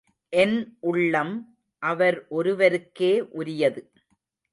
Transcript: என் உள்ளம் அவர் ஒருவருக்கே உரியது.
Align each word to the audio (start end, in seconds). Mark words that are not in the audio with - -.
என் 0.33 0.77
உள்ளம் 0.79 1.33
அவர் 1.83 2.27
ஒருவருக்கே 2.29 3.19
உரியது. 3.31 3.81